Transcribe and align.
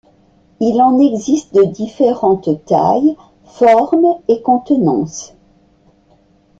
Il 0.59 0.81
en 0.81 0.97
existe 0.97 1.53
de 1.53 1.61
différentes 1.63 2.65
tailles, 2.65 3.15
formes 3.43 4.15
et 4.27 4.41
contenances. 4.41 5.35